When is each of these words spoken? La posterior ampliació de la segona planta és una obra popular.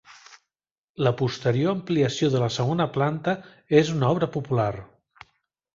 La 1.07 1.11
posterior 1.19 1.75
ampliació 1.77 2.31
de 2.37 2.41
la 2.45 2.49
segona 2.57 2.89
planta 2.97 3.37
és 3.83 3.95
una 3.99 4.13
obra 4.17 4.33
popular. 4.39 4.71